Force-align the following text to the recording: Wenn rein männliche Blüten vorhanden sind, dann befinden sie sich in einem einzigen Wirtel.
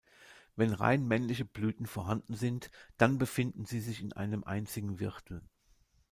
Wenn 0.55 0.73
rein 0.73 1.05
männliche 1.07 1.45
Blüten 1.45 1.85
vorhanden 1.85 2.33
sind, 2.33 2.71
dann 2.97 3.19
befinden 3.19 3.65
sie 3.65 3.79
sich 3.79 4.01
in 4.01 4.13
einem 4.13 4.43
einzigen 4.43 4.99
Wirtel. 4.99 5.43